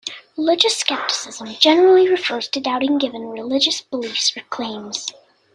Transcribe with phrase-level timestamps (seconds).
[0.35, 5.05] Religious skepticism generally refers to doubting given religious beliefs or claims.